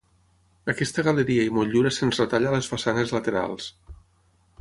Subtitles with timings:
[0.71, 3.69] Aquesta galeria i motllura se'ns retalla a les façanes laterals.